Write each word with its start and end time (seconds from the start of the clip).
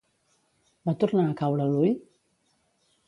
Va 0.89 0.95
tornar 1.03 1.25
a 1.27 1.35
caure 1.43 1.69
l'ull? 1.75 1.93